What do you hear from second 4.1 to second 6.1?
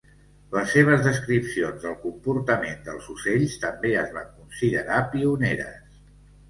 van considerar pioneres.